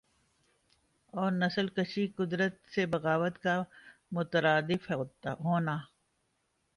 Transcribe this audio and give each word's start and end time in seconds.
اور 1.13 1.31
نسل 1.31 1.67
کشی 1.67 2.05
قدرت 2.17 2.53
سے 2.75 2.85
بغاوت 2.85 3.37
کا 3.39 3.61
مترادف 4.11 4.89
ہونا 5.39 5.77